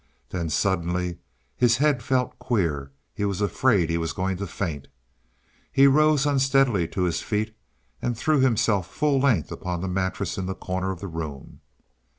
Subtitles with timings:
[0.29, 1.19] Then suddenly
[1.55, 4.87] his head felt queer; he was afraid he was going to faint.
[5.71, 7.55] He rose unsteadily to his feet,
[8.01, 11.61] and threw himself full length upon the mattress in the corner of the room.